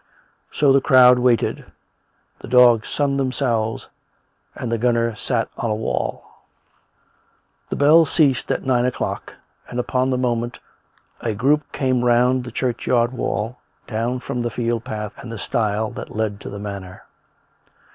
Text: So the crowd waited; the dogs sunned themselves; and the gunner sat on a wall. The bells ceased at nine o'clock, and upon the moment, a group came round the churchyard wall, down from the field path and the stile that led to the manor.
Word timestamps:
So 0.51 0.73
the 0.73 0.81
crowd 0.81 1.19
waited; 1.19 1.63
the 2.39 2.47
dogs 2.47 2.89
sunned 2.89 3.19
themselves; 3.19 3.87
and 4.55 4.71
the 4.71 4.79
gunner 4.79 5.15
sat 5.15 5.47
on 5.59 5.69
a 5.69 5.75
wall. 5.75 6.25
The 7.69 7.75
bells 7.75 8.09
ceased 8.11 8.51
at 8.51 8.63
nine 8.63 8.85
o'clock, 8.87 9.35
and 9.69 9.79
upon 9.79 10.09
the 10.09 10.17
moment, 10.17 10.57
a 11.19 11.35
group 11.35 11.71
came 11.71 12.03
round 12.03 12.43
the 12.43 12.51
churchyard 12.51 13.13
wall, 13.13 13.59
down 13.85 14.19
from 14.21 14.41
the 14.41 14.49
field 14.49 14.83
path 14.85 15.13
and 15.17 15.31
the 15.31 15.37
stile 15.37 15.91
that 15.91 16.15
led 16.15 16.39
to 16.41 16.49
the 16.49 16.57
manor. 16.57 17.03